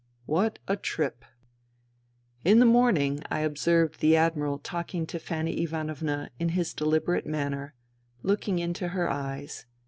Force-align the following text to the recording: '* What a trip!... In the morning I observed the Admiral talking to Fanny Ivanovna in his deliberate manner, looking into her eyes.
'* 0.19 0.25
What 0.35 0.57
a 0.67 0.75
trip!... 0.77 1.23
In 2.43 2.57
the 2.57 2.65
morning 2.65 3.19
I 3.29 3.41
observed 3.41 3.99
the 3.99 4.15
Admiral 4.15 4.57
talking 4.57 5.05
to 5.05 5.19
Fanny 5.19 5.61
Ivanovna 5.61 6.31
in 6.39 6.49
his 6.57 6.73
deliberate 6.73 7.27
manner, 7.27 7.75
looking 8.23 8.57
into 8.57 8.87
her 8.87 9.07
eyes. 9.11 9.67